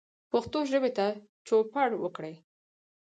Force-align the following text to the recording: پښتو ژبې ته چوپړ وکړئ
پښتو 0.31 0.59
ژبې 0.71 0.91
ته 0.97 1.07
چوپړ 1.47 1.89
وکړئ 2.03 2.35